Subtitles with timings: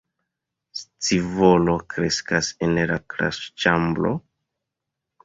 [0.77, 4.15] Scivolo kreskas en la klasĉambro.